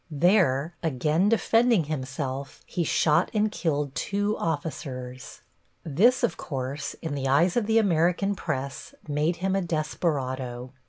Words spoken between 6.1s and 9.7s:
of course, in the eyes of the American press, made him a